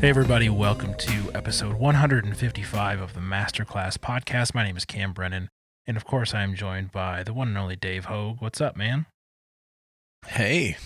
[0.00, 4.54] Hey, everybody, welcome to episode 155 of the Masterclass podcast.
[4.54, 5.48] My name is Cam Brennan,
[5.86, 8.40] and of course, I am joined by the one and only Dave Hogue.
[8.40, 9.04] What's up, man?
[10.26, 10.78] Hey,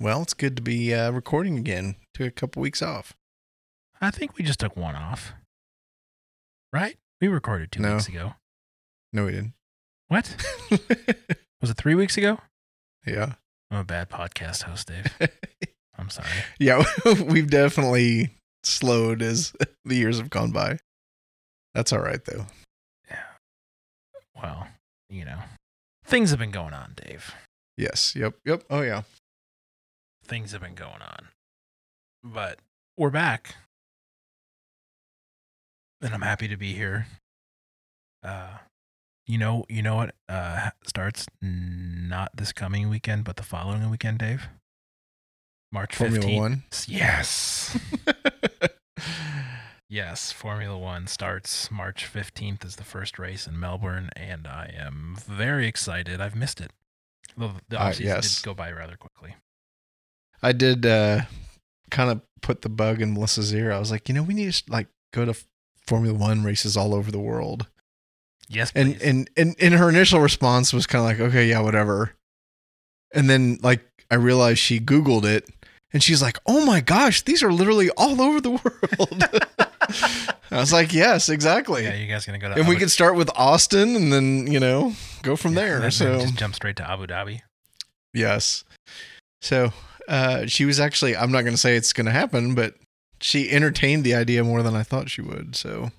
[0.00, 1.96] well, it's good to be uh, recording again.
[2.14, 3.12] Took a couple weeks off.
[4.00, 5.34] I think we just took one off,
[6.72, 6.96] right?
[7.20, 7.94] We recorded two No.
[7.94, 8.34] weeks ago.
[9.12, 9.52] No, we didn't.
[10.08, 10.34] What?
[11.60, 12.38] Was it three weeks ago?
[13.06, 13.34] yeah.
[13.70, 15.06] I'm a bad podcast host, Dave.
[15.98, 16.28] I'm sorry.
[16.58, 16.82] yeah,
[17.26, 18.30] we've definitely
[18.62, 19.52] slowed as
[19.84, 20.78] the years have gone by.
[21.74, 22.46] That's all right, though.
[23.10, 23.24] Yeah.
[24.40, 24.68] Well,
[25.08, 25.38] you know,
[26.04, 27.34] things have been going on, Dave.
[27.76, 28.14] Yes.
[28.14, 28.34] Yep.
[28.44, 28.64] Yep.
[28.70, 29.02] Oh, yeah.
[30.24, 31.28] Things have been going on.
[32.22, 32.58] But
[32.96, 33.56] we're back.
[36.00, 37.06] And I'm happy to be here.
[38.22, 38.58] Uh
[39.26, 44.18] you know, you know what uh starts not this coming weekend, but the following weekend,
[44.18, 44.48] Dave?
[45.72, 46.36] March 15th.
[46.36, 46.62] One.
[46.86, 47.78] Yes.
[49.92, 55.18] Yes, Formula One starts March 15th is the first race in Melbourne, and I am
[55.18, 56.18] very excited.
[56.18, 56.70] I've missed it.
[57.36, 58.36] The, the Uh, yes.
[58.36, 59.36] did go by rather quickly.
[60.42, 61.24] I did uh,
[61.90, 63.70] kind of put the bug in Melissa's ear.
[63.70, 65.34] I was like, you know, we need to like go to
[65.86, 67.66] Formula One races all over the world.
[68.48, 69.02] Yes, and please.
[69.02, 72.12] and and and her initial response was kind of like okay yeah whatever
[73.14, 75.48] and then like i realized she googled it
[75.92, 79.24] and she's like oh my gosh these are literally all over the world
[80.50, 83.14] i was like yes exactly yeah, you guys gonna go to and we could start
[83.16, 86.88] with austin and then you know go from yeah, there so just jump straight to
[86.88, 87.40] Abu Dhabi.
[88.14, 88.64] yes
[89.40, 89.72] so
[90.08, 92.74] uh she was actually i'm not going to say it's going to happen but
[93.20, 95.90] she entertained the idea more than i thought she would so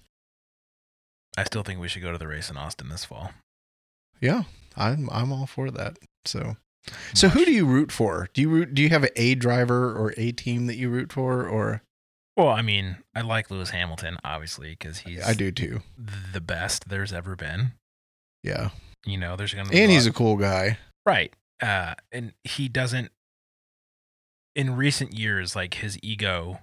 [1.36, 3.31] I still think we should go to the race in Austin this fall.
[4.22, 4.44] yeah
[4.78, 6.56] i'm i'm all for that so
[7.13, 8.28] So who do you root for?
[8.34, 8.74] Do you root?
[8.74, 11.81] Do you have a driver or a team that you root for, or
[12.35, 15.81] Well, I mean, I like Lewis Hamilton obviously because he's I do too.
[16.33, 17.73] the best there's ever been.
[18.44, 18.69] Yeah,
[19.05, 20.77] You know, there's gonna be and he's a cool guy.
[21.05, 21.33] Right.
[21.61, 23.11] Uh, and he doesn't,
[24.55, 26.59] in recent years, like his ego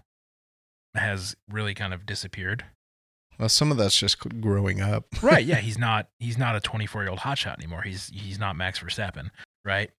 [0.94, 2.64] has really kind of disappeared.
[3.38, 5.06] Well, some of that's just growing up.
[5.22, 5.44] Right.
[5.44, 5.56] Yeah.
[5.60, 7.80] He's not, he's not a 24 year old hotshot anymore.
[7.82, 9.30] He's, he's not Max Verstappen.
[9.64, 9.90] Right.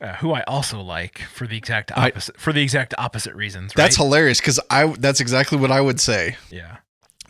[0.00, 3.72] Uh, who I also like for the exact I- opposite, for the exact opposite reasons.
[3.76, 3.84] Right?
[3.84, 4.86] That's hilarious because I.
[4.98, 6.36] That's exactly what I would say.
[6.50, 6.78] yeah.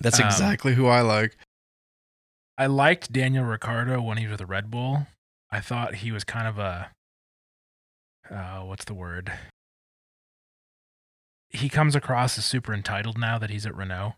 [0.00, 1.36] That's Um, exactly who I like.
[2.58, 5.06] I liked Daniel Ricciardo when he was with Red Bull.
[5.50, 6.90] I thought he was kind of a,
[8.30, 9.32] uh, what's the word?
[11.50, 14.14] He comes across as super entitled now that he's at Renault,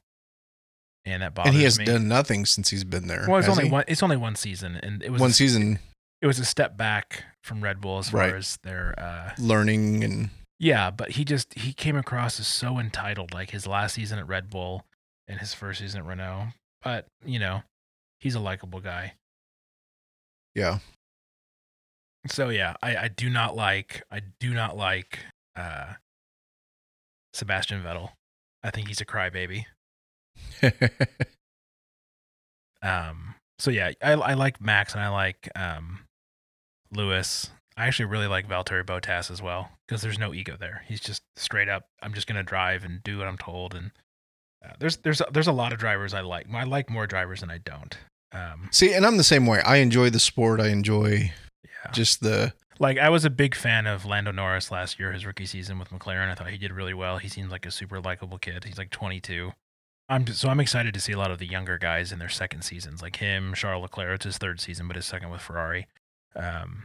[1.04, 1.84] and that bothers And he has me.
[1.84, 3.26] done nothing since he's been there.
[3.28, 3.70] well, it's only he?
[3.70, 3.84] one.
[3.88, 5.78] It's only one season, and it was one season
[6.22, 8.34] It was a step back from Red Bull as far Right.
[8.34, 8.94] as their.
[8.98, 13.66] Uh, learning and yeah, but he just he came across as so entitled, like his
[13.66, 14.86] last season at Red Bull
[15.28, 16.48] and his first season at Renault.
[16.82, 17.62] But you know,
[18.20, 19.14] he's a likable guy.
[20.54, 20.78] yeah.
[22.28, 25.18] So yeah, I, I do not like I do not like
[25.54, 25.92] uh
[27.34, 28.10] Sebastian Vettel.
[28.64, 29.66] I think he's a crybaby.
[32.82, 36.00] Um so yeah, I I like Max and I like um
[36.92, 37.50] Lewis.
[37.76, 40.82] I actually really like Valtteri Bottas as well because there's no ego there.
[40.86, 43.92] He's just straight up I'm just going to drive and do what I'm told and
[44.64, 46.46] uh, there's there's there's a lot of drivers I like.
[46.52, 47.96] I like more drivers than I don't.
[48.32, 49.60] Um See, and I'm the same way.
[49.60, 50.60] I enjoy the sport.
[50.60, 51.32] I enjoy
[51.64, 51.92] yeah.
[51.92, 55.46] just the Like I was a big fan of Lando Norris last year, his rookie
[55.46, 56.30] season with McLaren.
[56.30, 57.18] I thought he did really well.
[57.18, 58.64] He seems like a super likable kid.
[58.64, 59.52] He's like 22.
[60.08, 62.62] I'm so I'm excited to see a lot of the younger guys in their second
[62.62, 64.14] seasons, like him, Charles Leclerc.
[64.16, 65.88] It's his third season, but his second with Ferrari.
[66.36, 66.84] Um,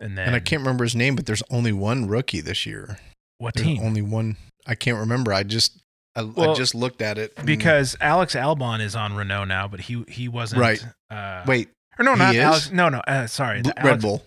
[0.00, 2.98] and then and I can't remember his name, but there's only one rookie this year.
[3.38, 4.36] what There's team only one.
[4.66, 5.32] I can't remember.
[5.32, 5.78] I just
[6.16, 10.04] I, I just looked at it because Alex Albon is on Renault now, but he
[10.08, 10.84] he wasn't Right.
[11.10, 11.68] Uh, wait,
[11.98, 12.40] or no, he not is?
[12.42, 12.70] Alex.
[12.72, 12.98] No, no.
[13.06, 14.22] Uh, sorry, Red Alex- Bull.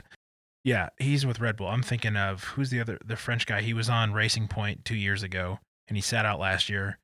[0.63, 1.67] Yeah, he's with Red Bull.
[1.67, 3.61] I'm thinking of who's the other the French guy.
[3.61, 6.97] He was on Racing Point two years ago, and he sat out last year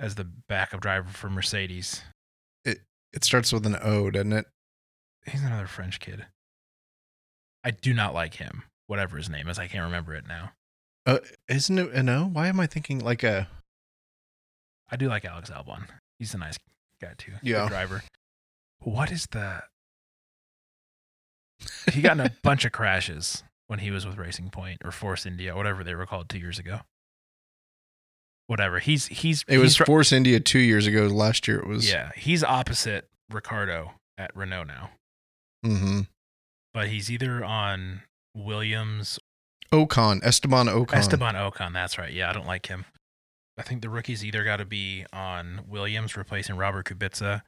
[0.00, 2.02] as the backup driver for Mercedes.
[2.64, 2.80] It
[3.12, 4.46] It starts with an O, doesn't it?
[5.24, 6.26] He's another French kid.
[7.66, 9.58] I do not like him, whatever his name is.
[9.58, 10.52] I can't remember it now.
[11.04, 11.18] Uh,
[11.48, 12.26] isn't it an O?
[12.26, 13.48] Why am I thinking like a?
[14.90, 15.86] I do like Alex Albon.
[16.20, 16.56] He's a nice
[17.02, 17.32] guy too.
[17.32, 17.68] Good Yeah.
[17.68, 18.04] driver.
[18.78, 19.62] What is the?
[21.92, 25.26] He got in a bunch of crashes when he was with Racing Point or Force
[25.26, 26.80] India, whatever they were called two years ago.
[28.46, 28.78] Whatever.
[28.78, 31.06] He's he's It was he's, tr- Force India two years ago.
[31.06, 31.90] Last year it was.
[31.90, 32.12] yeah.
[32.16, 34.90] He's opposite Ricciardo at Renault now,
[35.64, 36.00] Mm-hmm.
[36.76, 38.02] But he's either on
[38.34, 39.18] Williams
[39.72, 40.92] Ocon, Esteban Ocon.
[40.94, 41.72] Esteban Ocon.
[41.72, 42.12] That's right.
[42.12, 42.84] Yeah, I don't like him.
[43.56, 47.40] I think the rookies either got to be on Williams replacing Robert Kubica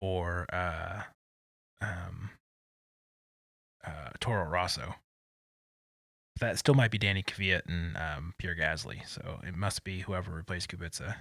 [0.00, 1.02] or uh,
[1.80, 2.30] um,
[3.86, 4.96] uh, Toro Rosso.
[6.40, 10.32] That still might be Danny Kvyat and um, Pierre Gasly, so it must be whoever
[10.32, 11.14] replaced Kubica.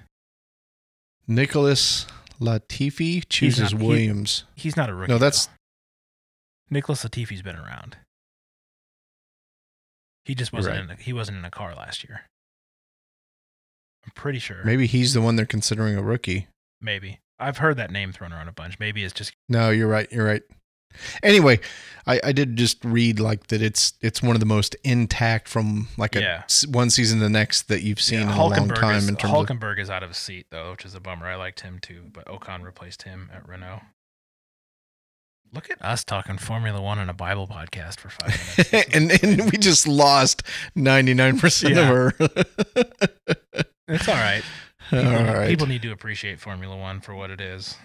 [1.27, 2.07] Nicholas
[2.39, 4.45] Latifi chooses not- he- Williams.
[4.55, 5.11] He's not a rookie.
[5.13, 5.51] No, that's- though.
[6.71, 7.97] Nicholas Latifi's been around.
[10.25, 10.83] He just wasn't Right.
[10.85, 12.21] in a, he wasn't in a car last year.
[14.05, 14.63] I'm pretty sure.
[14.63, 16.47] Maybe he's the one they're considering a rookie.
[16.79, 17.19] Maybe.
[17.39, 18.79] I've heard that name thrown around a bunch.
[18.79, 20.11] Maybe it's just No, you're right.
[20.11, 20.43] You're right.
[21.23, 21.59] Anyway,
[22.05, 25.87] I, I did just read like that it's it's one of the most intact from
[25.97, 26.43] like a Yeah.
[26.69, 29.15] one season to the next that you've seen yeah, in a long time is, in
[29.15, 31.27] terms of Hulkenberg is out of his seat though, which is a bummer.
[31.27, 33.81] I liked him too, but Ocon replaced him at Renault.
[35.53, 38.29] Look at us talking Formula One on a Bible podcast for five
[38.73, 38.95] minutes.
[38.95, 40.43] And and we just lost
[40.77, 41.79] 99% Yeah.
[41.81, 42.13] of our
[43.87, 44.43] it's all right.
[44.93, 45.47] All People, right.
[45.47, 47.77] people need to appreciate Formula One for what it is.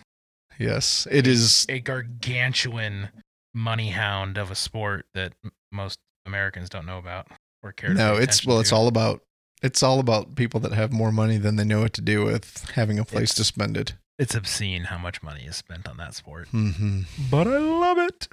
[0.58, 3.10] yes, it is a gargantuan
[3.54, 5.32] money hound of a sport that
[5.70, 7.28] most Americans don't know about
[7.62, 7.90] or care.
[7.90, 9.20] To No, it's well it's all about
[9.62, 12.70] it's all about people that have more money than they know what to do with
[12.74, 13.94] having a place to spend it.
[14.18, 18.28] It's obscene how much money is spent on that sport, hmm but I love it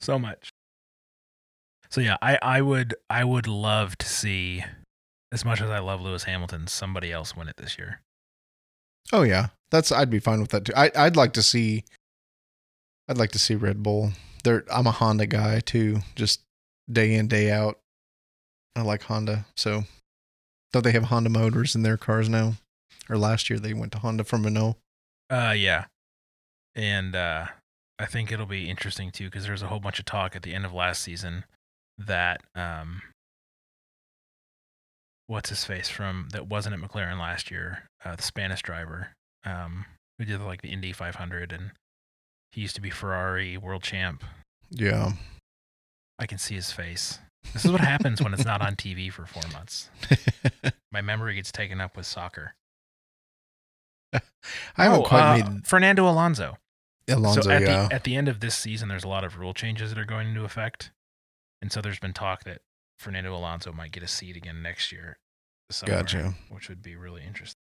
[0.00, 0.50] so much.
[1.90, 4.64] So yeah, I I would I would love to see,
[5.32, 8.00] as much as I love Lewis Hamilton, somebody else win it this year.
[9.12, 10.72] Oh yeah, that's I'd be fine with that too.
[10.76, 11.84] I I'd like to see.
[13.08, 14.12] I'd like to see Red Bull.
[14.42, 16.40] They're I'm a Honda guy too, just
[16.90, 17.78] day in day out.
[18.74, 19.84] I like Honda, so
[20.72, 22.54] don't they have Honda motors in their cars now?
[23.08, 24.76] Or last year they went to Honda from Renault.
[25.28, 25.86] Uh, yeah,
[26.74, 27.46] and uh,
[27.98, 30.54] I think it'll be interesting too because there's a whole bunch of talk at the
[30.54, 31.44] end of last season
[31.98, 33.02] that um,
[35.26, 39.12] what's his face from that wasn't at McLaren last year, uh, the Spanish driver,
[39.44, 39.86] um,
[40.18, 41.72] who did like the Indy 500 and
[42.52, 44.24] he used to be Ferrari world champ.
[44.70, 45.12] Yeah,
[46.18, 47.18] I can see his face.
[47.52, 49.90] This is what happens when it's not on TV for four months.
[50.92, 52.54] My memory gets taken up with soccer.
[54.12, 56.56] I haven't Oh, quite uh, made Fernando Alonso.
[57.08, 57.42] Alonso.
[57.42, 59.54] so at yeah, the at the end of this season, there's a lot of rule
[59.54, 60.90] changes that are going into effect,
[61.62, 62.62] and so there's been talk that
[62.98, 65.18] Fernando Alonso might get a seat again next year.
[65.70, 66.34] Somewhere, Gotcha.
[66.48, 67.56] Which would be really interesting.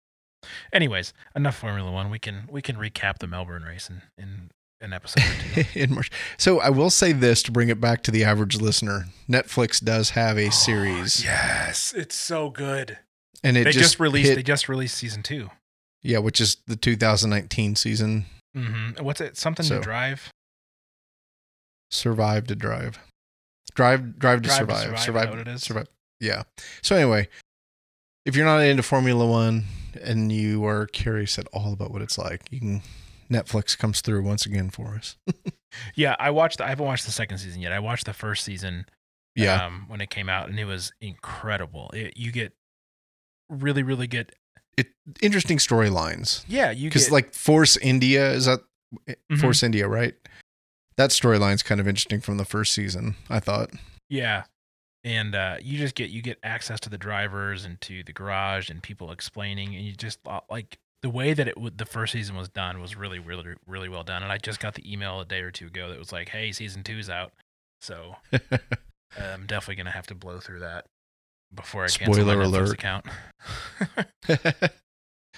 [0.74, 2.10] Anyways, enough Formula One.
[2.10, 4.51] We can we can recap the Melbourne race in, in
[4.81, 5.24] an episode
[5.57, 5.66] or two.
[5.80, 6.12] in March.
[6.38, 10.12] So I will say this to bring it back to the average listener: Netflix does
[10.12, 13.00] have a series, yes, it's so good.
[13.44, 14.30] and it they just, released.
[14.30, 15.50] hit- They just released season two.
[16.04, 18.26] Yeah, which is the 2019 season.
[18.56, 19.04] Mm-hmm.
[19.04, 19.38] What's it?
[19.38, 20.30] Something So- to drive.
[21.92, 23.00] Survive to drive.
[23.76, 24.84] Drive drive to Drive to survive.
[24.84, 25.30] Survive, Survive.
[25.30, 25.64] what it is?
[25.64, 25.88] Survive.
[26.20, 26.44] Yeah.
[26.82, 27.28] So anyway,
[28.26, 29.64] if you're not into Formula 1
[30.04, 32.82] and you are curious at all about what it's like, you can
[33.32, 35.16] Netflix comes through once again for us.
[35.96, 36.62] Yeah, I watched.
[36.62, 37.72] I haven't watched the second season yet.
[37.72, 38.86] I watched the first season.
[39.36, 39.66] Yeah.
[39.66, 41.90] um, when it came out, and it was incredible.
[41.96, 42.54] It, you get
[43.50, 44.34] really, really good.
[44.78, 44.88] It
[45.22, 46.44] interesting storylines.
[46.48, 48.62] Yeah, you Cuz get like Force India is that
[49.32, 49.42] Mhm.
[49.42, 50.15] Force India, right?
[50.98, 53.72] That storyline's kind of interesting from the first season, I thought.
[54.10, 54.44] yeah,
[55.03, 58.70] and uh, you just get you get access to the drivers and to the garage
[58.70, 62.13] and people explaining, and you just uh, like the way that it would the first
[62.13, 64.22] season was done was really, really, really well done.
[64.24, 66.51] And I just got the email a day or two ago that was like, "Hey,
[66.51, 67.34] season two's out,"
[67.82, 68.15] so
[69.18, 70.86] I'm definitely gonna have to blow through that
[71.55, 72.74] before I cancel Spoiler alert.
[72.74, 73.05] account.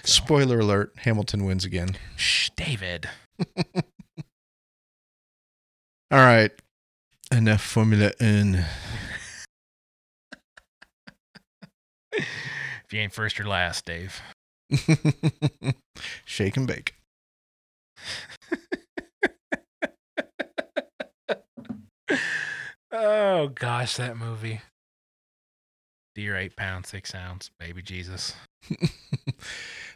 [0.04, 1.96] Spoiler alert, Hamilton wins again.
[2.16, 3.08] Shh, David.
[6.10, 6.52] All right.
[7.32, 8.64] Enough Formula One.
[12.18, 14.22] If you ain't first or last, Dave.
[16.24, 16.94] Shake and bake.
[22.92, 24.60] oh gosh, that movie.
[26.16, 28.34] Dear eight pounds, six ounce, baby Jesus.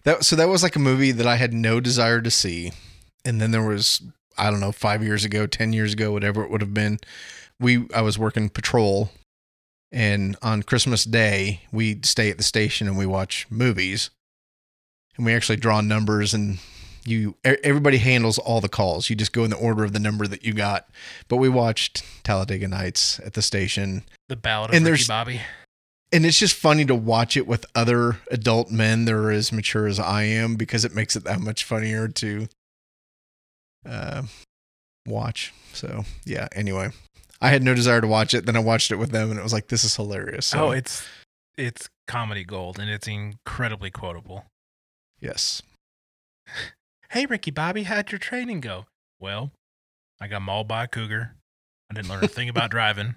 [0.05, 2.73] that so that was like a movie that I had no desire to see.
[3.25, 4.03] And then there was
[4.39, 6.99] I don't know, 5 years ago, 10 years ago, whatever it would have been,
[7.59, 9.11] we I was working patrol
[9.91, 14.11] and on Christmas Day, we stay at the station and we watch movies.
[15.17, 16.59] And we actually draw numbers and
[17.07, 19.09] you everybody handles all the calls.
[19.09, 20.87] You just go in the order of the number that you got.
[21.29, 25.41] But we watched Talladega Nights at the station The Ballad of And Ricky there's- Bobby.
[26.13, 29.87] And it's just funny to watch it with other adult men that are as mature
[29.87, 32.49] as I am because it makes it that much funnier to
[33.89, 34.23] uh,
[35.07, 35.53] watch.
[35.73, 36.49] So yeah.
[36.53, 36.91] Anyway,
[37.41, 38.45] I had no desire to watch it.
[38.45, 40.47] Then I watched it with them, and it was like, this is hilarious.
[40.47, 41.07] So, oh, it's
[41.57, 44.47] it's comedy gold and it's incredibly quotable.
[45.21, 45.63] Yes.
[47.13, 48.87] Hey, Ricky Bobby, how'd your training go?
[49.19, 49.51] Well,
[50.21, 51.35] I got mauled by a cougar.
[51.91, 53.17] I didn't learn a thing about driving,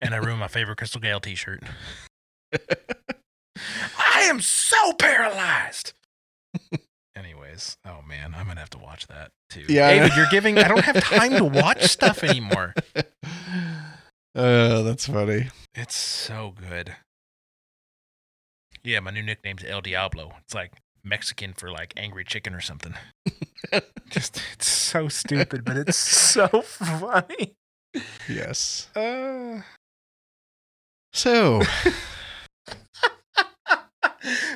[0.00, 1.62] and I ruined my favorite Crystal Gayle T-shirt.
[3.98, 5.92] I am so paralyzed.
[7.16, 9.64] Anyways, oh man, I'm gonna have to watch that too.
[9.68, 10.58] Yeah, David, you're giving.
[10.58, 12.74] I don't have time to watch stuff anymore.
[14.34, 15.48] Oh, that's funny.
[15.74, 16.94] It's so good.
[18.84, 20.34] Yeah, my new nickname's El Diablo.
[20.44, 22.94] It's like Mexican for like angry chicken or something.
[24.10, 27.54] Just it's so stupid, but it's so funny.
[28.28, 28.88] Yes.
[28.94, 29.62] Uh,
[31.12, 31.62] So,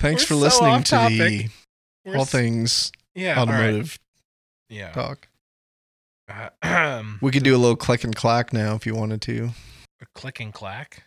[0.00, 1.48] thanks we're for so listening to the
[2.04, 3.54] We're All Things yeah, all right.
[3.54, 3.98] Automotive
[4.68, 4.92] Yeah.
[4.92, 5.28] Talk.
[6.62, 9.50] Uh, We could do a little click and clack now if you wanted to.
[10.00, 11.04] a click and clack.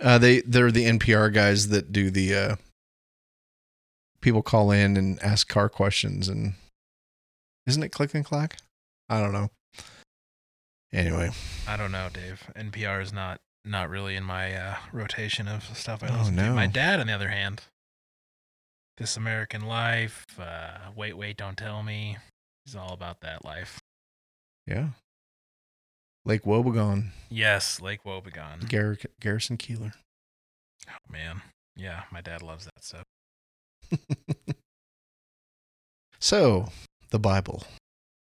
[0.00, 2.56] Uh, they they're the NPR guys that do the uh,
[4.20, 6.54] people call in and ask car questions and
[7.66, 8.58] isn't it click and clack?
[9.08, 9.50] I don't know.
[10.92, 11.30] Anyway,
[11.68, 12.42] I don't know, Dave.
[12.56, 16.42] NPR is not not really in my uh, rotation of stuff I Oh, listen to.
[16.44, 16.54] no.
[16.54, 17.62] My dad, on the other hand,
[18.96, 22.16] This American Life, uh, Wait, Wait, Don't Tell Me.
[22.64, 23.78] He's all about that life.
[24.66, 24.88] yeah.
[26.24, 28.68] Lake Wobegon, Yes, Lake Wobegon.
[28.68, 29.92] Gar- Garrison Keillor.
[30.90, 31.42] Oh man,
[31.76, 33.04] yeah, my dad loves that stuff.
[36.18, 36.68] so,
[37.10, 37.62] the Bible.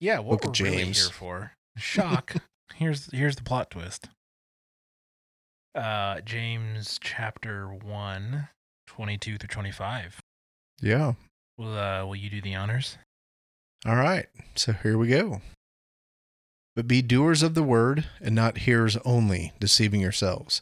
[0.02, 1.02] Yeah, what Book we're of really James.
[1.04, 1.52] here for?
[1.78, 2.36] Shock.
[2.76, 4.10] here's here's the plot twist.
[5.76, 8.48] Uh, James chapter 1,
[8.88, 10.22] 22 through 25.
[10.82, 11.14] Yeah.
[11.58, 12.98] Will uh, will you do the honors?
[13.86, 14.28] All right.
[14.56, 15.42] So here we go.
[16.76, 20.62] But be doers of the word and not hearers only, deceiving yourselves.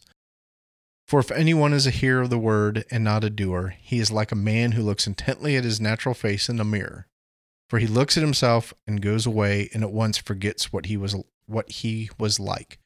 [1.08, 4.12] For if anyone is a hearer of the word and not a doer, he is
[4.12, 7.08] like a man who looks intently at his natural face in a mirror.
[7.70, 11.16] For he looks at himself and goes away and at once forgets what he was
[11.46, 12.80] what he was like.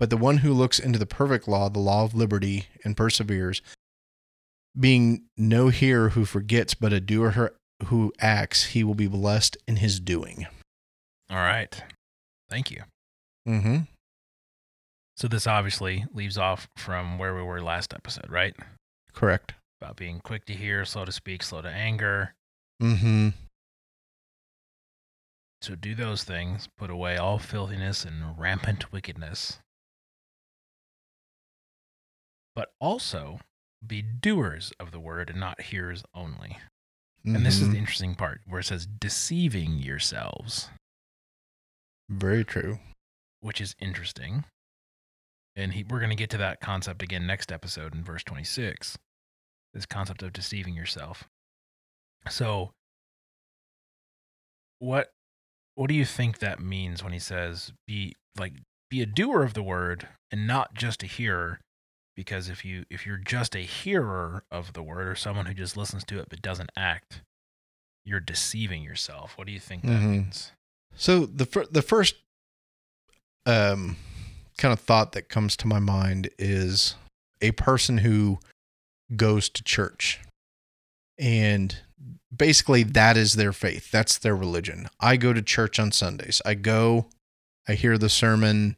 [0.00, 3.60] But the one who looks into the perfect law, the law of liberty, and perseveres,
[4.78, 7.52] being no hearer who forgets, but a doer
[7.84, 10.46] who acts, he will be blessed in his doing.
[11.28, 11.82] All right.
[12.48, 12.82] Thank you.
[13.46, 13.78] Mm-hmm.
[15.18, 18.56] So this obviously leaves off from where we were last episode, right?
[19.12, 19.52] Correct.
[19.82, 22.32] About being quick to hear, slow to speak, slow to anger.
[22.82, 23.28] Mm-hmm.
[25.60, 29.58] So do those things, put away all filthiness and rampant wickedness.
[32.54, 33.40] But also
[33.86, 36.58] be doers of the word and not hearers only.
[37.24, 37.72] And this is Mm-hmm.
[37.72, 40.68] the interesting part where it says deceiving yourselves,
[42.08, 42.78] very true.
[43.40, 44.44] which is interesting.
[45.56, 48.96] And he, we're going to get to that concept again next episode in verse 26.
[49.74, 51.24] This concept of deceiving yourself.
[52.28, 52.70] So
[54.78, 55.10] what
[55.74, 58.54] what do you think that means when he says be like
[58.88, 61.60] be a doer of the word and not just a hearer?
[62.20, 65.74] Because if you if you're just a hearer of the word or someone who just
[65.74, 67.22] listens to it but doesn't act,
[68.04, 69.38] you're deceiving yourself.
[69.38, 70.10] What do you think that Mhm.
[70.10, 70.52] means?
[70.94, 72.16] So the fir- the first
[73.46, 73.96] um
[74.58, 76.94] kind of thought that comes to my mind is
[77.40, 78.38] a person who
[79.16, 80.20] goes to church
[81.18, 81.78] and
[82.36, 86.52] basically that is their faith that's their religion i go to church on sundays i
[86.52, 87.08] go
[87.66, 88.76] i hear the sermon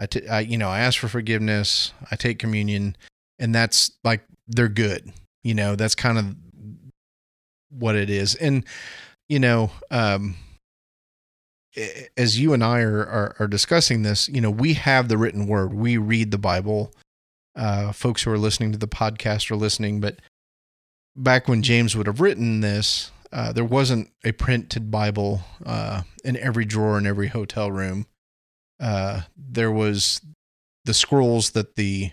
[0.00, 2.96] I, t- I you know i ask for forgiveness i take communion
[3.38, 5.12] and that's like they're good
[5.42, 6.36] you know that's kind of
[7.70, 8.64] what it is and
[9.28, 10.36] you know um
[12.16, 15.46] as you and I are, are, are discussing this, you know, we have the written
[15.46, 15.72] word.
[15.74, 16.92] We read the Bible.
[17.54, 20.20] Uh, folks who are listening to the podcast are listening, but
[21.16, 26.36] back when James would have written this, uh, there wasn't a printed Bible uh, in
[26.36, 28.06] every drawer in every hotel room.
[28.80, 30.20] Uh, there was
[30.84, 32.12] the scrolls that the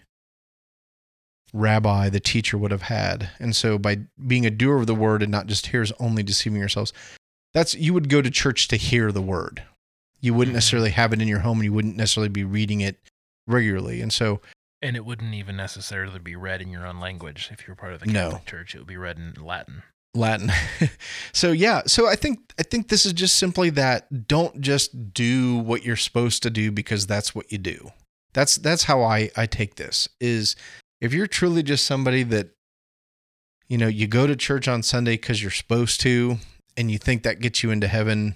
[1.53, 5.21] rabbi, the teacher, would have had, and so by being a doer of the word
[5.23, 6.91] and not just hearers only, deceiving yourselves,
[7.53, 9.63] that's you would go to church to hear the word.
[10.19, 10.57] You wouldn't Mhm.
[10.57, 12.99] necessarily have it in your home, and you wouldn't necessarily be reading it
[13.47, 14.01] regularly.
[14.01, 14.41] And so,
[14.81, 17.49] And it wouldn't even necessarily be read in your own language.
[17.51, 18.31] If you're part of the No.
[18.31, 19.83] Catholic Church, it would be read in Latin.
[20.15, 20.51] Latin.
[21.33, 25.57] so yeah, so I think I think this is just simply that don't just do
[25.57, 27.91] what you're supposed to do because that's what you do.
[28.33, 30.55] That's that's how I I take this is
[31.01, 32.49] if you're truly just somebody that
[33.67, 36.37] you know, you go to church on Sunday cuz you're supposed to
[36.77, 38.35] and you think that gets you into heaven,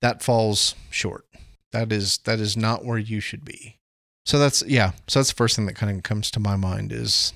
[0.00, 1.26] that falls short.
[1.70, 3.76] That is that is not where you should be.
[4.24, 6.92] So that's yeah, so that's the first thing that kind of comes to my mind
[6.92, 7.32] is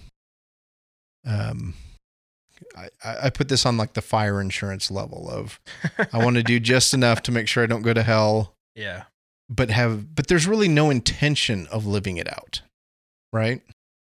[1.24, 1.74] um
[2.76, 2.88] I,
[3.24, 5.60] I put this on like the fire insurance level of
[6.12, 9.04] I want to do just enough to make sure I don't go to hell, yeah.
[9.48, 12.62] but have but there's really no intention of living it out.
[13.32, 13.62] Right?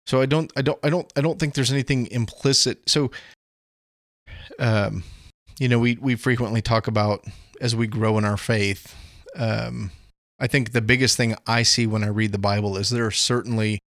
[0.06, 2.88] So I don't I don't I don't I don't think there's anything implicit.
[2.88, 3.10] So
[4.58, 5.04] um
[5.58, 7.24] you know, we we frequently talk about
[7.60, 8.94] as we grow in our faith,
[9.34, 9.90] um
[10.38, 13.10] I think the biggest thing I see when I read the Bible is there are
[13.10, 13.80] certainly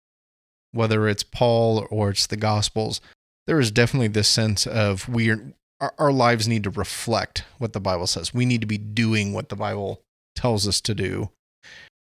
[0.72, 3.01] whether it's Paul or it's the Gospels,
[3.50, 5.41] there is definitely this sense of we are
[5.82, 8.32] our, our lives need to reflect what the Bible says.
[8.32, 10.01] We need to be doing what the Bible
[10.36, 11.32] tells us to do.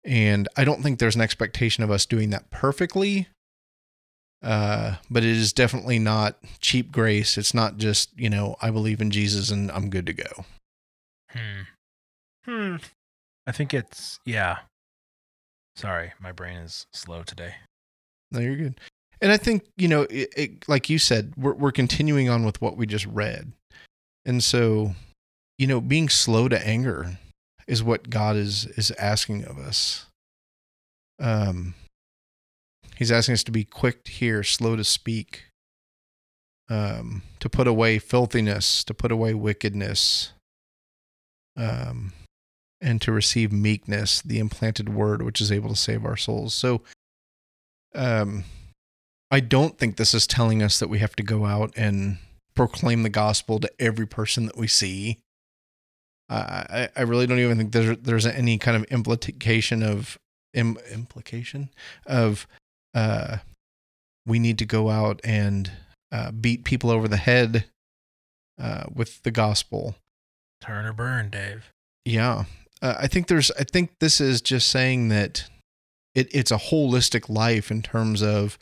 [0.04, 3.28] And I don't think there's an expectation of us doing that perfectly.
[4.42, 7.38] Uh, but it is definitely not cheap grace.
[7.38, 10.46] It's not just, you know, I believe in Jesus and I'm good to go.
[11.30, 11.62] Hmm.
[12.46, 12.76] Hmm.
[13.46, 14.58] I think it's yeah.
[15.76, 17.54] Sorry, my brain is slow today.
[18.32, 18.80] No, you're good.
[19.22, 22.62] And I think, you know, it, it, like you said, we're, we're continuing on with
[22.62, 23.52] what we just read.
[24.26, 24.94] And so,
[25.58, 27.18] you know, being slow to anger
[27.68, 30.06] is what God is, is asking of us.
[31.20, 31.74] Um,
[32.96, 35.46] he's asking us to be quick to hear, slow to speak,
[36.70, 40.34] um, to put away filthiness, to put away wickedness,
[41.56, 42.14] um,
[42.80, 46.54] and to receive meekness, the implanted word, which is able to save our souls.
[46.54, 46.82] So,
[47.96, 48.44] um,
[49.30, 52.18] I don't think this is telling us that we have to go out and
[52.56, 55.20] proclaim the gospel to every person that we see.
[56.30, 60.18] I I really don't even think there's there's any kind of implication of
[60.54, 61.70] Im, implication
[62.06, 62.48] of
[62.94, 63.38] uh,
[64.26, 65.72] we need to go out and
[66.12, 67.66] uh, beat people over the head
[68.60, 69.96] uh, with the gospel.
[70.62, 71.72] Turn or burn, Dave.
[72.06, 72.46] Yeah,
[72.82, 73.52] uh, I think there's.
[73.52, 75.46] I think this is just saying that
[76.16, 78.58] it, it's a holistic life in terms of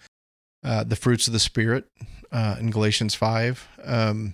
[0.65, 1.85] uh, the fruits of the spirit
[2.31, 3.67] uh, in Galatians five.
[3.83, 4.33] Um,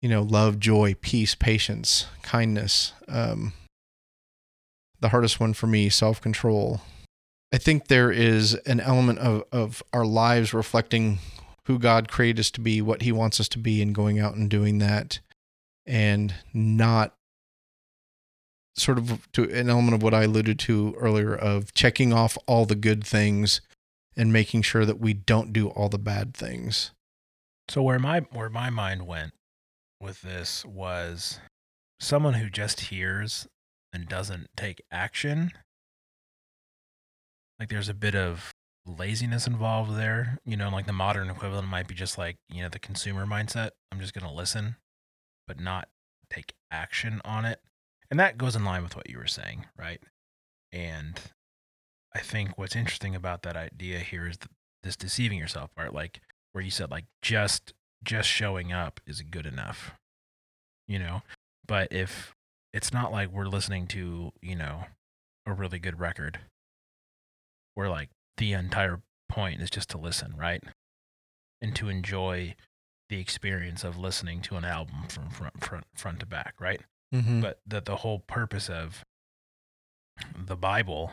[0.00, 2.92] you know, love, joy, peace, patience, kindness.
[3.08, 3.52] Um,
[5.00, 6.80] the hardest one for me, self control.
[7.52, 11.18] I think there is an element of, of our lives reflecting
[11.64, 14.34] who God created us to be, what He wants us to be, and going out
[14.34, 15.20] and doing that,
[15.86, 17.14] and not
[18.76, 22.64] sort of to an element of what I alluded to earlier of checking off all
[22.64, 23.60] the good things
[24.18, 26.90] and making sure that we don't do all the bad things.
[27.68, 29.32] So where my where my mind went
[30.00, 31.38] with this was
[32.00, 33.46] someone who just hears
[33.92, 35.52] and doesn't take action.
[37.58, 38.52] Like there's a bit of
[38.86, 40.38] laziness involved there.
[40.44, 43.70] You know, like the modern equivalent might be just like, you know, the consumer mindset.
[43.92, 44.76] I'm just going to listen,
[45.46, 45.88] but not
[46.30, 47.60] take action on it.
[48.10, 50.00] And that goes in line with what you were saying, right?
[50.72, 51.20] And
[52.14, 54.38] I think what's interesting about that idea here is
[54.82, 56.20] this deceiving yourself part, like
[56.52, 59.92] where you said like just just showing up is good enough,
[60.86, 61.22] you know.
[61.66, 62.34] But if
[62.72, 64.84] it's not like we're listening to you know
[65.46, 66.40] a really good record,
[67.74, 70.62] where like the entire point is just to listen, right,
[71.60, 72.54] and to enjoy
[73.08, 76.80] the experience of listening to an album from front front front to back, right?
[77.14, 77.40] Mm-hmm.
[77.40, 79.02] but that the whole purpose of
[80.36, 81.12] the Bible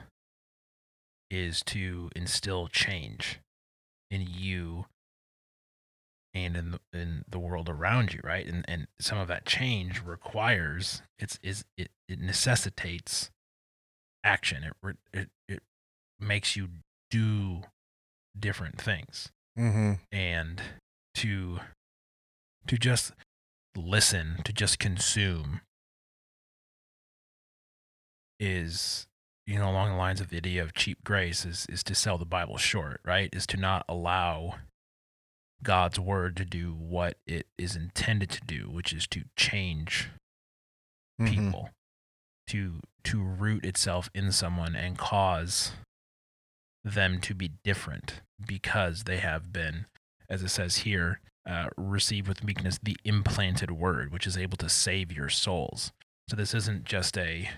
[1.29, 3.39] is to instill change
[4.11, 4.85] in you
[6.33, 8.45] and in the, in the world around you, right?
[8.45, 13.29] And and some of that change requires it's is it it necessitates
[14.23, 14.63] action.
[14.83, 15.63] It it it
[16.19, 16.69] makes you
[17.09, 17.61] do
[18.38, 19.93] different things Mm-hmm.
[20.11, 20.61] and
[21.15, 21.59] to
[22.67, 23.13] to just
[23.73, 25.61] listen to just consume
[28.38, 29.07] is
[29.47, 32.17] you know along the lines of the idea of cheap grace is is to sell
[32.17, 34.55] the bible short right is to not allow
[35.63, 40.10] god's word to do what it is intended to do which is to change
[41.19, 41.29] Mhm.
[41.29, 41.69] people
[42.47, 45.71] to to root itself in someone and cause
[46.84, 49.86] them to be different because they have been
[50.29, 54.67] as it says here uh, receive with meekness the implanted word which is able to
[54.67, 55.91] save your souls
[56.29, 57.49] so this isn't just a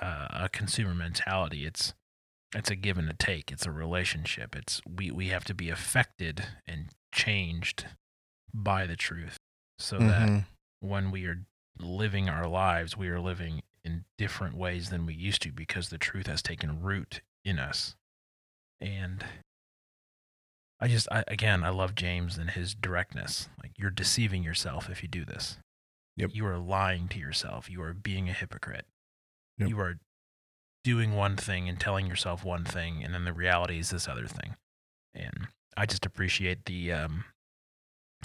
[0.00, 1.94] uh, a consumer mentality it's
[2.54, 5.68] it's a give and a take it's a relationship it's we we have to be
[5.70, 7.86] affected and changed
[8.52, 9.36] by the truth
[9.78, 10.44] so that Mhm.
[10.80, 11.44] when we are
[11.78, 15.96] living our lives, we are living in different ways than we used to because the
[15.98, 17.96] truth has taken root in us.
[18.80, 19.24] And
[20.78, 23.48] I just, I, again, I love James and his directness.
[23.62, 25.56] Like, you're deceiving yourself if you do this.
[26.16, 26.30] Yep.
[26.34, 27.70] You are lying to yourself.
[27.70, 28.86] You are being a hypocrite.
[29.60, 29.68] Yep.
[29.68, 29.94] You are
[30.82, 34.26] doing one thing and telling yourself one thing, and then the reality is this other
[34.26, 34.56] thing.
[35.14, 37.24] And I just appreciate the, um,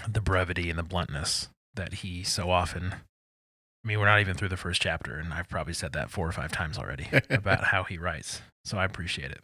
[0.08, 2.94] the brevity and the bluntness that he so often.
[2.94, 6.28] I mean, we're not even through the first chapter, and I've probably said that four
[6.28, 8.42] or five times already about how he writes.
[8.64, 9.42] So I appreciate it.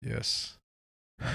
[0.00, 0.56] Yes.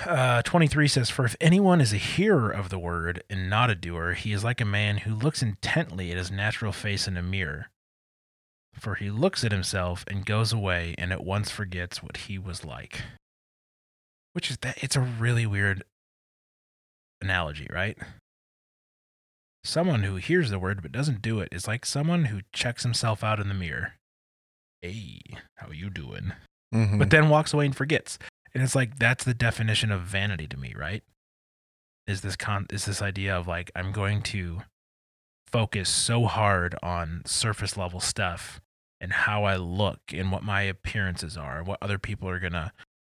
[0.05, 3.75] Uh, 23 says, For if anyone is a hearer of the word and not a
[3.75, 7.23] doer, he is like a man who looks intently at his natural face in a
[7.23, 7.69] mirror.
[8.73, 12.63] For he looks at himself and goes away and at once forgets what he was
[12.65, 13.01] like.
[14.33, 15.83] Which is that it's a really weird
[17.21, 17.97] analogy, right?
[19.63, 23.23] Someone who hears the word but doesn't do it is like someone who checks himself
[23.23, 23.93] out in the mirror.
[24.81, 25.21] Hey,
[25.57, 26.31] how you doing?
[26.73, 26.97] Mhm.
[26.97, 28.17] but then walks away and forgets.
[28.53, 31.03] And it's like that's the definition of vanity to me, right?
[32.07, 34.61] Is this con is this idea of like I'm going to
[35.51, 38.61] focus so hard on surface level stuff
[38.99, 42.71] and how I look and what my appearances are, what other people are gonna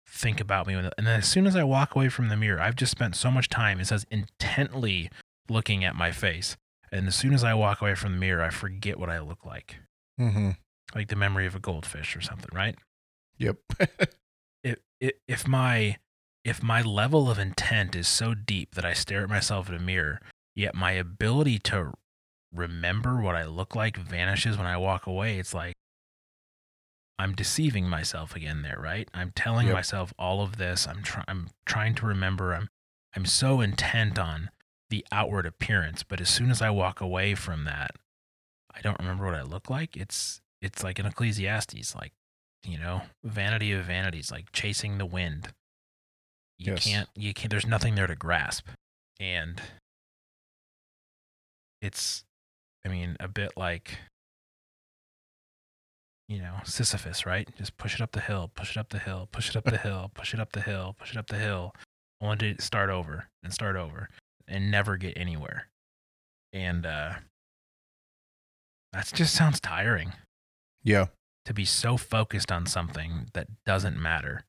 [0.07, 0.73] think about me.
[0.75, 3.29] And then as soon as I walk away from the mirror, I've just spent so
[3.31, 3.79] much time.
[3.79, 5.09] It says intently
[5.49, 6.55] looking at my face,
[6.91, 9.45] and as soon as I walk away from the mirror, I forget what I look
[9.45, 9.77] like,
[10.19, 10.57] Mhm.
[10.95, 12.77] like the memory of a goldfish or something, right?
[13.37, 13.57] Yep.
[14.63, 15.97] if if if my
[16.45, 19.79] if my level of intent is so deep that I stare at myself in a
[19.79, 20.19] mirror,
[20.55, 21.93] yet my ability to
[22.53, 25.75] remember what I look like vanishes when I walk away, it's like
[27.19, 29.09] I'm deceiving myself again there, right?
[29.13, 29.75] I'm telling Yep.
[29.75, 30.87] myself all of this.
[30.87, 32.53] I'm trying I'm trying to remember.
[32.53, 32.69] I'm
[33.15, 34.49] I'm so intent on
[34.89, 37.91] the outward appearance, but as soon as I walk away from that,
[38.73, 39.95] I don't remember what I look like.
[39.95, 42.13] It's it's like in Ecclesiastes, like
[42.65, 45.53] you know, vanity of vanities, like chasing the wind.
[46.57, 46.85] You Yes.
[46.85, 48.67] can't, you can't, there's nothing there to grasp.
[49.19, 49.61] And
[51.81, 52.23] it's,
[52.85, 53.97] I mean, a bit like,
[56.27, 57.49] you know, Sisyphus, right?
[57.57, 59.77] Just push it up the hill, push it up the hill, push it up the
[59.77, 61.73] hill, push it up the hill, push it up the hill,
[62.21, 64.09] only to start over and start over
[64.47, 65.69] and never get anywhere.
[66.51, 67.13] And, uh,
[68.91, 70.13] that just sounds tiring
[70.83, 71.07] yeah.
[71.45, 74.43] to be so focused on something that doesn't matter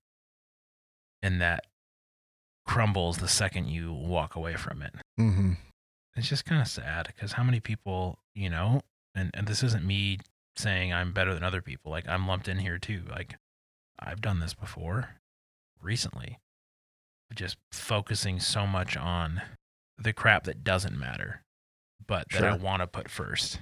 [1.22, 1.64] and that
[2.66, 4.94] crumbles the second you walk away from it.
[5.16, 5.52] hmm
[6.16, 8.82] It's just kind of sad because how many people, you know,
[9.14, 10.18] and, and this isn't me
[10.56, 11.90] saying I'm better than other people.
[11.90, 13.02] Like I'm lumped in here too.
[13.10, 13.36] Like
[13.98, 15.16] I've done this before
[15.80, 16.38] recently.
[17.34, 19.42] Just focusing so much on
[19.98, 21.42] the crap that doesn't matter,
[22.06, 23.58] but that I want to put first.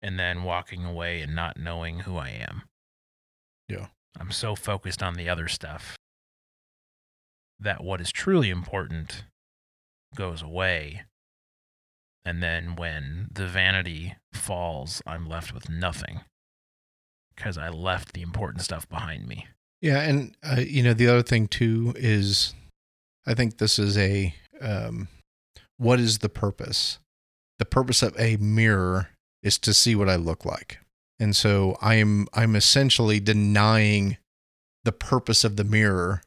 [0.00, 2.62] And then walking away and not knowing who I am.
[3.68, 3.86] Yeah.
[4.18, 5.96] I'm so focused on the other stuff
[7.58, 9.24] that what is truly important
[10.14, 11.04] goes away.
[12.26, 16.22] And then when the vanity falls, I'm left with nothing
[17.36, 19.46] because I left the important stuff behind me.
[19.80, 22.52] Yeah, and uh, you know the other thing too is,
[23.26, 25.06] I think this is a um,
[25.76, 26.98] what is the purpose?
[27.60, 29.10] The purpose of a mirror
[29.44, 30.78] is to see what I look like,
[31.20, 34.16] and so I am I'm essentially denying
[34.82, 36.22] the purpose of the mirror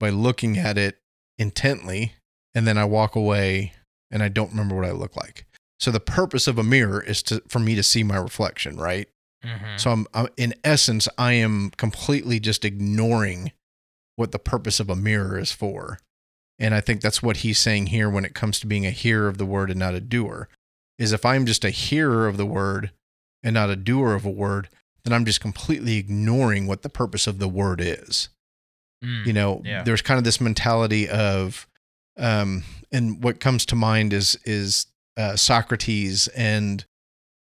[0.00, 0.98] by looking at it
[1.36, 2.14] intently,
[2.54, 3.74] and then I walk away
[4.12, 5.46] and I don't remember what I look like.
[5.80, 9.08] So the purpose of a mirror is to for me to see my reflection, right?
[9.44, 9.76] Mm-hmm.
[9.76, 13.50] So I'm, i in essence, I am completely just ignoring
[14.14, 15.98] what the purpose of a mirror is for.
[16.58, 19.26] And I think that's what he's saying here when it comes to being a hearer
[19.26, 20.48] of the word and not a doer.
[20.98, 22.92] Is if I'm just a hearer of the word
[23.42, 24.68] and not a doer of a word,
[25.02, 28.28] then I'm just completely ignoring what the purpose of the word is.
[29.04, 29.26] Mm.
[29.26, 29.82] You know, yeah.
[29.82, 31.66] there's kind of this mentality of,
[32.16, 36.28] um, and what comes to mind is is uh, Socrates.
[36.28, 36.84] And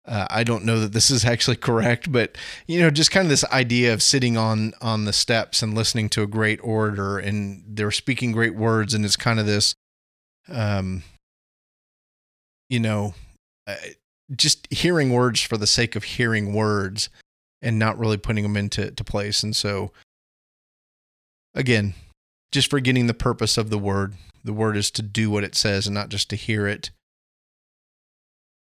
[0.07, 3.31] uh, I don't know that this is actually correct, but you know, just kind of
[3.31, 7.65] this idea of sitting on on the steps and listening to a great orator, and
[7.67, 9.75] they're speaking great words, and it's kind of this,
[10.49, 11.03] um,
[12.69, 13.15] you know,
[13.67, 13.77] uh,
[14.35, 17.09] just hearing words for the sake of hearing words,
[17.63, 19.91] and not really putting them into to place, and so
[21.55, 21.95] again,
[22.55, 24.15] just forgetting the purpose of the word.
[24.43, 26.91] The word is to do what it says, and not just to hear it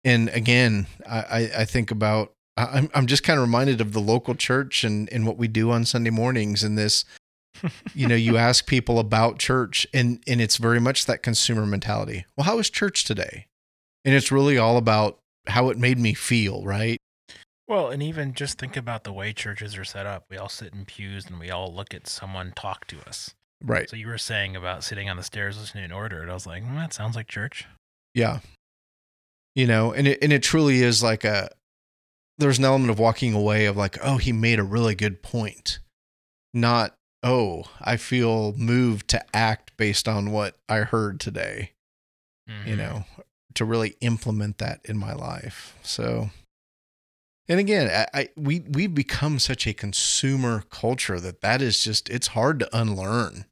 [0.04, 4.34] and again, I, I- think about I'm I'm just kind of reminded of the local
[4.34, 7.04] church and and what we do on Sunday mornings and this.
[7.94, 12.26] you know, you ask people about church, and and it's very much that consumer mentality.
[12.36, 13.46] Well, how is church today?
[14.04, 16.98] And it's really all about how it made me feel, right?
[17.66, 20.26] Well, and even just think about the way churches are set up.
[20.28, 23.34] We all sit in pews and we all look at someone talk to us.
[23.64, 23.88] Right.
[23.88, 26.34] So you were saying about sitting on the stairs listening to an order, and I
[26.34, 27.66] was like, mm, that sounds like church.
[28.14, 28.40] Yeah.
[29.54, 31.48] You know, and it and it truly is like a
[32.38, 35.78] there's an element of walking away of like, oh, he made a really good point.
[36.52, 41.70] Not, oh, I feel moved to act based on what I heard today.
[42.66, 42.76] you Mhm.
[42.76, 43.04] know,
[43.54, 45.74] to really implement that in my life.
[45.82, 46.28] So,
[47.48, 52.10] and again, I, I we we become such a consumer culture that that is just
[52.10, 53.46] it's hard to unlearn.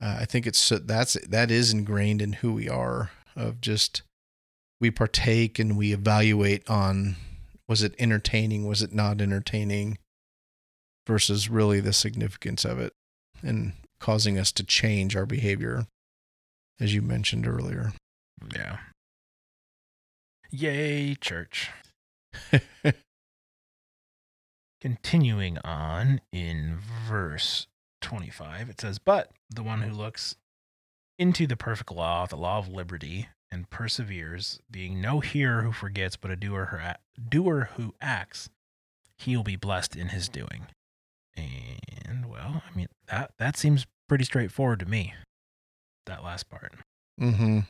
[0.00, 4.02] Uh, I think it's so- that's that is ingrained in who we are of just
[4.80, 7.16] we partake and we evaluate on
[7.68, 9.98] was it entertaining, was it not entertaining,
[11.06, 12.92] versus really the significance of it
[13.42, 15.86] and causing us to change our behavior,
[16.80, 17.92] as you mentioned earlier.
[18.54, 18.78] Yeah.
[20.50, 21.70] Yay, church.
[24.80, 27.66] Continuing on in verse
[28.00, 30.36] 25, it says, But the one who looks
[31.18, 36.16] into the perfect law, the law of liberty, and perseveres, being no hearer who forgets,
[36.16, 38.50] but a doer who, a- doer who acts,
[39.16, 40.66] he will be blessed in his doing.
[41.36, 45.14] And, well, I mean, that, that seems pretty straightforward to me,
[46.06, 46.74] that last part.
[47.20, 47.60] mm-hmm.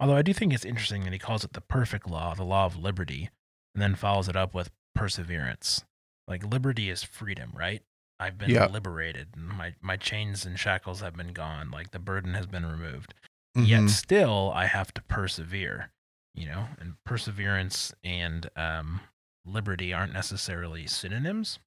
[0.00, 2.66] Although I do think it's interesting that he calls it the perfect law, the law
[2.66, 3.30] of liberty,
[3.74, 5.84] and then follows it up with perseverance.
[6.28, 7.82] Like liberty is freedom, right?
[8.20, 8.66] I've been Yeah.
[8.66, 9.36] liberated.
[9.36, 11.70] My my chains and shackles have been gone.
[11.70, 13.14] Like the burden has been removed.
[13.56, 13.66] Mm-hmm.
[13.66, 15.90] Yet still I have to persevere.
[16.34, 19.00] You know, and perseverance and um,
[19.44, 21.58] liberty aren't necessarily synonyms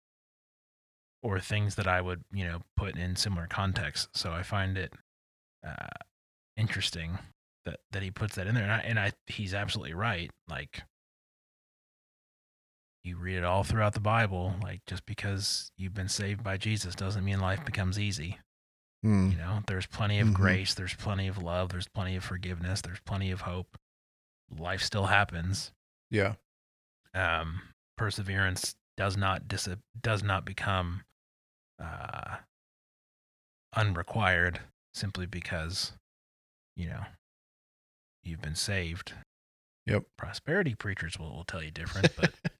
[1.21, 4.07] or things that I would, you know, put in similar contexts.
[4.17, 4.93] So I find it
[5.67, 5.87] uh,
[6.55, 7.19] interesting
[7.65, 10.31] that that he puts that in there, and I, and I he's absolutely right.
[10.47, 10.83] Like
[13.03, 16.93] you read it all throughout the Bible, like just because you've been saved by Jesus
[16.95, 18.37] doesn't mean life becomes easy.
[19.03, 19.31] Mm.
[19.31, 20.33] You know, there's plenty of Mhm.
[20.35, 23.77] grace, there's plenty of love, there's plenty of forgiveness, there's plenty of hope.
[24.49, 25.71] Life still happens.
[26.11, 26.35] Yeah.
[27.13, 29.67] Um, perseverance does not dis-
[29.99, 31.03] does not become
[31.79, 32.37] uh,
[33.75, 34.59] unrequired
[34.93, 35.93] simply because
[36.75, 37.05] you know
[38.23, 39.13] you've been saved.
[39.87, 40.03] Yep.
[40.17, 42.33] Prosperity preachers will, will tell you different, but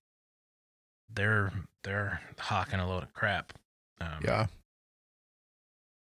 [1.16, 1.52] they're
[1.84, 3.54] they're hawking a load of crap.
[4.00, 4.48] Um, Yeah.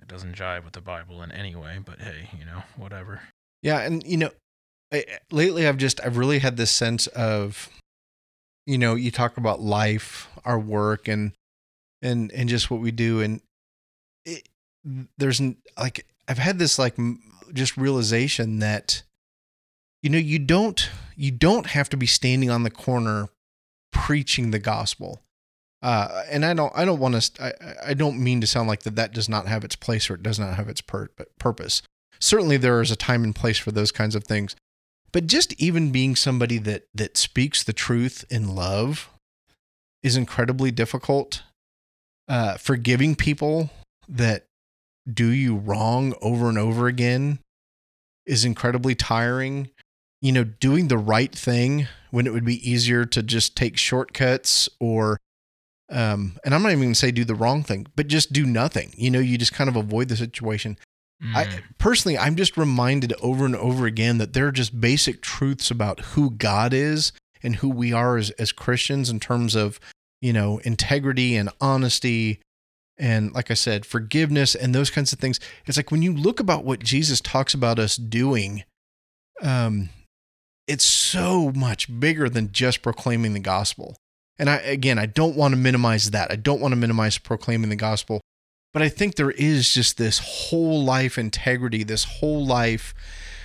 [0.02, 1.80] it doesn't jive with the Bible in any way.
[1.84, 3.22] But hey, you know, whatever.
[3.62, 4.30] Yeah, and you know,
[4.94, 7.70] I, lately I've just I've really had this sense of,
[8.66, 11.32] you know, you talk about life, our work, and
[12.02, 13.42] and and just what we do, and
[14.26, 14.48] it,
[15.18, 15.42] there's
[15.80, 16.96] like I've had this like
[17.54, 19.02] just realization that,
[20.04, 23.30] you know, you don't you don't have to be standing on the corner
[23.96, 25.22] preaching the gospel.
[25.82, 28.84] Uh, and I don't, I don't want to, I, I don't mean to sound like
[28.84, 31.82] that that does not have its place or it does not have its pur- purpose.
[32.20, 34.56] Certainly there is a time and place for those kinds of things.
[35.12, 39.10] But just even being somebody that that speaks the truth in love
[40.04, 41.44] is incredibly difficult.
[42.28, 43.70] Uh forgiving people
[44.10, 44.46] that
[45.12, 47.40] do you wrong over and over again
[48.26, 49.70] is incredibly tiring
[50.26, 54.68] you know doing the right thing when it would be easier to just take shortcuts
[54.80, 55.18] or
[55.92, 58.46] um and i'm not even going to say do the wrong thing but just do
[58.46, 60.78] nothing you know you just kind of avoid the situation
[61.24, 61.36] Mm.
[61.36, 65.72] I personally, I'm just reminded over and over again that there are just basic truths
[65.72, 69.80] about who God is and who we are as, as Christians in terms of,
[70.22, 72.42] you know, integrity and honesty.
[72.98, 75.40] And like I said, forgiveness and those kinds of things.
[75.66, 78.64] It's like when you look about what Jesus talks about us doing,
[79.42, 79.90] um,
[80.68, 83.98] it's so much bigger than just proclaiming the gospel.
[84.38, 86.32] And I, again, I don't want to minimize that.
[86.32, 88.22] I don't want to minimize proclaiming the gospel.
[88.74, 92.94] But I think there is just this whole life integrity, this whole life,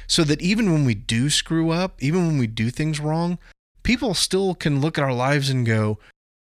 [0.08, 3.38] so that even when we do screw up, even when we do things wrong,
[3.84, 5.98] people still can look at our lives and go,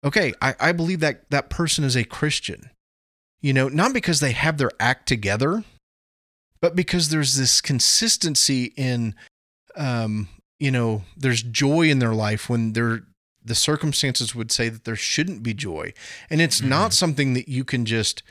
[0.03, 2.69] okay, I, I believe that that person is a Christian.
[3.39, 5.63] You know, not because they have their act together,
[6.59, 9.15] but because there's this consistency in,
[9.77, 10.27] um,
[10.59, 13.03] you know, there's joy in their life when they're
[13.43, 15.93] the circumstances would say that there shouldn't be joy.
[16.31, 18.23] And it's not something that you can just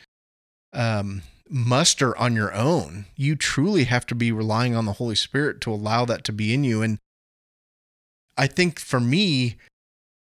[0.72, 3.06] um, muster on your own.
[3.14, 6.52] You truly have to be relying on the Holy Spirit to allow that to be
[6.52, 6.82] in you.
[6.82, 6.98] And
[8.36, 9.54] I think for me,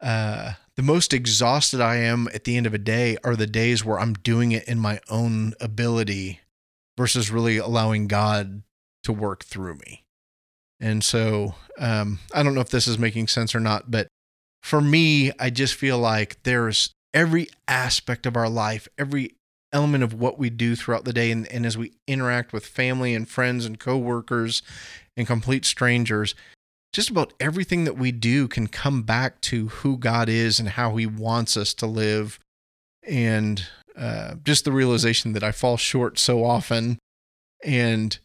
[0.02, 3.84] uh, the most exhausted I am at the end of a day are the days
[3.84, 6.42] where I'm doing it in my own ability
[6.96, 8.62] versus really allowing God
[9.04, 10.05] to work through me.
[10.80, 14.08] And so um, I don't know if this is making sense or not, but
[14.62, 19.36] for me, I just feel like there's every aspect of our life, every
[19.72, 23.14] element of what we do throughout the day, and, and as we interact with family
[23.14, 24.64] and friends and coworkers
[25.16, 26.34] and complete strangers,
[26.94, 30.96] just about everything that we do can come back to who God is and how
[30.96, 32.40] He wants us to live,
[33.06, 36.98] and uh, just the realization that I fall short so often,
[37.64, 38.18] and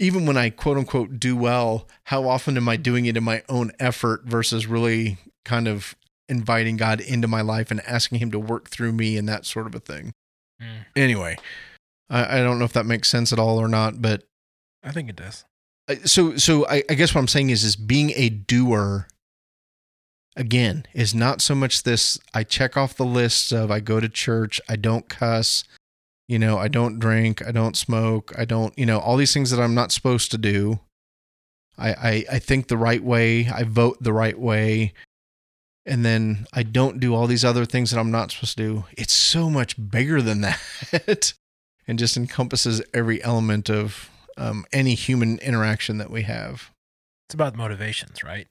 [0.00, 3.42] even when I quote unquote do well, how often am I doing it in my
[3.48, 5.94] own effort versus really kind of
[6.28, 9.66] inviting God into my life and asking Him to work through me and that sort
[9.66, 10.12] of a thing.
[10.62, 11.36] Mm, Anyway,
[12.08, 14.22] I, I don't know if that makes sense at all or not, but
[14.82, 15.44] I think it does.
[16.04, 19.08] so so I, I guess what I'm saying is is being a doer
[20.36, 24.08] again is not so much this I check off the lists of I go to
[24.08, 25.64] church, I don't cuss,
[26.30, 29.50] you know, I don't drink, I don't smoke, I don't, you know, all these things
[29.50, 30.80] that I'm not supposed to do.
[31.76, 34.92] I I, I think the right way, I vote the right way,
[35.84, 38.84] and then I don't do all these other things that I'm not supposed to do.
[38.96, 40.40] It's so much bigger than
[40.92, 41.34] that.
[41.88, 46.70] and just encompasses every element of um, any human interaction that we have.
[47.26, 48.46] It's about motivations, right?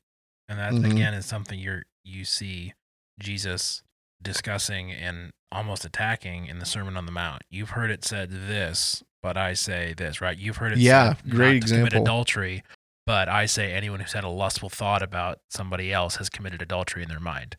[0.50, 0.92] And that Mhm.
[0.92, 2.74] again is something you're you see
[3.20, 3.82] Jesus
[4.22, 7.44] discussing and almost attacking in the Sermon on the Mount.
[7.50, 10.38] You've heard it said this, but I say this, right?
[10.38, 12.64] You've heard it Yeah, said great to commit adultery,
[13.06, 17.04] but I say anyone who's had a lustful thought about somebody else has committed adultery
[17.04, 17.56] in their mind.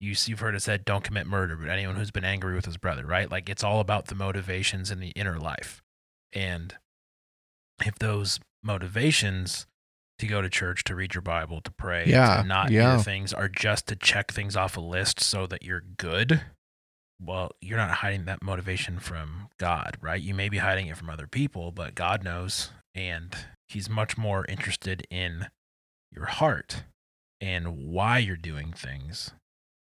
[0.00, 2.76] You, you've heard it said, don't commit murder, but anyone who's been angry with his
[2.76, 3.30] brother, right?
[3.30, 5.82] Like it's all about the motivations in the inner life.
[6.32, 6.74] And
[7.84, 9.66] if those motivations
[10.18, 12.98] to go to church, to read your Bible, to pray, Yeah, to not yeah.
[13.02, 16.40] things are just to check things off a list so that you're good,
[17.20, 20.20] well, you're not hiding that motivation from God, right?
[20.20, 22.70] You may be hiding it from other people, but God knows.
[22.94, 23.34] And
[23.68, 25.48] He's much more interested in
[26.12, 26.84] your heart
[27.40, 29.32] and why you're doing things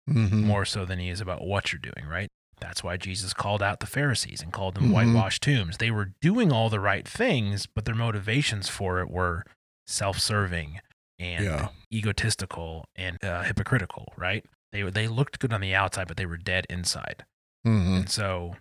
[0.10, 0.44] Mhm.
[0.44, 2.28] more so than he is about what you're doing, right?
[2.60, 4.94] That's why Jesus called out the Pharisees and called them Mhm.
[4.94, 5.78] whitewashed tombs.
[5.78, 9.44] They were doing all the right things, but their motivations for it were
[9.86, 10.80] self serving
[11.20, 11.70] and Yeah.
[11.92, 14.46] egotistical and uh, hypocritical, right?
[14.74, 17.24] They, they looked good on the outside, but they were dead inside.
[17.66, 17.98] Mhm.
[18.00, 18.56] And so,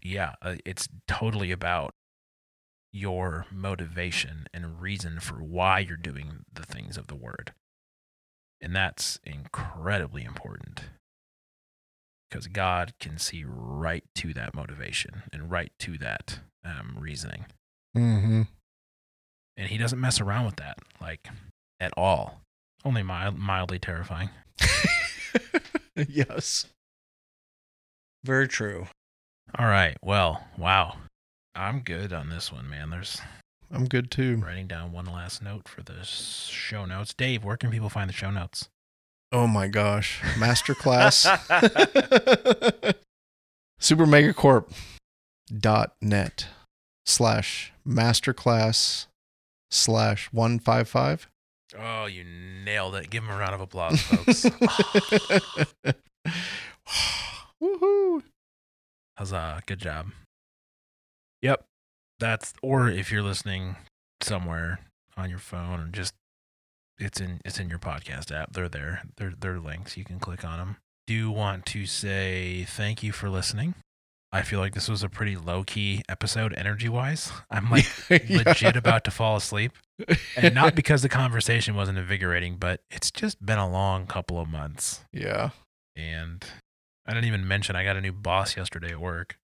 [0.00, 1.92] yeah, uh, it's totally about
[2.92, 7.52] your motivation and reason for why you're doing the things of the word.
[8.60, 10.84] And that's incredibly important
[12.28, 17.46] because God can see right to that motivation and right to that um, reasoning.
[17.96, 18.46] Mhm.
[19.56, 21.28] And he doesn't mess around with that, like
[21.80, 22.40] at all.
[22.84, 24.30] Only mild, mildly terrifying.
[26.08, 26.66] yes.
[28.24, 28.86] Very true.
[29.58, 29.96] All right.
[30.02, 30.96] Well, wow.
[31.54, 32.90] I'm good on this one, man.
[32.90, 33.20] There's
[33.72, 34.36] I'm good too.
[34.36, 37.14] writing down one last note for the show notes.
[37.14, 38.68] Dave, where can people find the show notes?
[39.32, 40.20] Oh my gosh.
[40.36, 41.26] Masterclass.
[43.80, 44.70] Supermegacorp
[45.58, 46.46] dot net
[47.06, 49.06] slash masterclass
[49.70, 51.28] slash one five five.
[51.78, 52.24] Oh, you
[52.64, 53.10] nailed it.
[53.10, 54.44] Give him a round of applause, folks.
[57.62, 58.22] Woohoo.
[59.18, 59.62] Huzzah.
[59.66, 60.06] Good job.
[61.42, 61.64] Yep.
[62.18, 63.76] That's or if you're listening
[64.22, 64.80] somewhere
[65.16, 66.14] on your phone or just
[66.98, 68.52] it's in it's in your podcast app.
[68.52, 69.02] They're there.
[69.16, 69.96] They're they're links.
[69.96, 70.76] You can click on them.
[71.06, 73.74] Do want to say thank you for listening.
[74.32, 77.32] I feel like this was a pretty low key episode energy wise.
[77.50, 79.72] I'm like legit about to fall asleep.
[80.36, 84.48] And not because the conversation wasn't invigorating, but it's just been a long couple of
[84.48, 85.00] months.
[85.12, 85.50] Yeah.
[85.96, 86.44] And
[87.06, 89.38] I didn't even mention I got a new boss yesterday at work.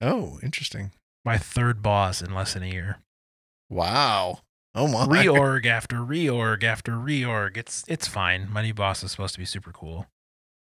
[0.00, 0.92] Oh, interesting.
[1.24, 2.98] My third boss in less than a year.
[3.68, 4.40] Wow.
[4.74, 5.04] Oh my.
[5.04, 7.56] Reorg after reorg after reorg.
[7.56, 8.48] It's it's fine.
[8.50, 10.06] My new boss is supposed to be super cool.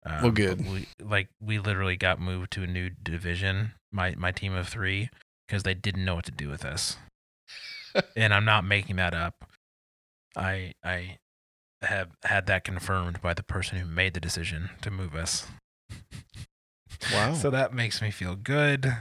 [0.06, 0.66] Um, Well, good.
[0.70, 3.74] We, like we literally got moved to a new division.
[3.92, 5.10] My my team of three
[5.48, 6.98] because they didn't know what to do with us.
[8.16, 9.46] And I'm not making that up.
[10.36, 11.18] I I
[11.82, 15.48] have had that confirmed by the person who made the decision to move us.
[17.12, 17.34] Wow.
[17.34, 18.96] So that makes me feel good.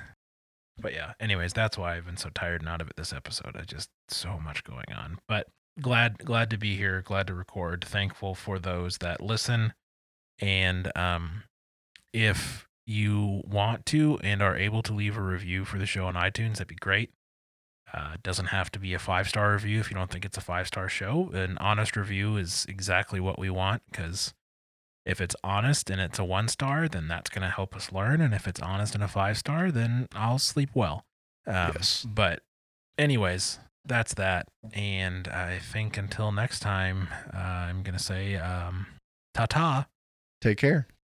[0.81, 3.57] But yeah, anyways, that's why I've been so tired and out of it this episode.
[3.57, 5.19] I just so much going on.
[5.29, 5.47] But
[5.81, 7.85] glad glad to be here, glad to record.
[7.85, 9.75] Thankful for those that listen.
[10.41, 11.45] And um
[12.13, 16.15] if you want to and are able to leave a review for the show on
[16.15, 17.11] iTunes, that'd be great.
[17.93, 20.39] Uh, it doesn't have to be a five star review if you don't think it's
[20.39, 21.31] a five star show.
[21.35, 24.33] An honest review is exactly what we want because
[25.05, 28.21] if it's honest and it's a one star, then that's going to help us learn.
[28.21, 31.05] And if it's honest and a five star, then I'll sleep well.
[31.47, 32.07] Um, Yes.
[32.09, 32.41] But,
[32.97, 34.47] anyways, that's that.
[34.73, 38.87] And I think until next time, uh, I'm going to say um,
[39.35, 39.87] ta ta.
[40.41, 40.87] Take care.